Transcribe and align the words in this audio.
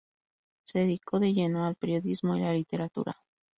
Se 0.65 0.79
dedicó 0.79 1.19
de 1.19 1.33
lleno 1.35 1.63
al 1.67 1.75
periodismo 1.75 2.35
y 2.35 2.39
la 2.39 2.53
literatura. 2.53 3.15